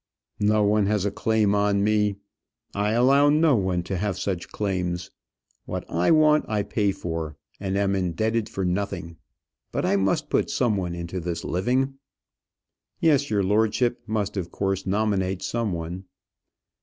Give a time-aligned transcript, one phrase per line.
[0.39, 2.15] "No one has a claim on me;
[2.73, 5.11] I allow no one to have such claims.
[5.65, 9.17] What I want I pay for, and am indebted for nothing.
[9.71, 11.99] But I must put some one into this living."
[12.99, 16.05] "Yes; your lordship must of course nominate some one."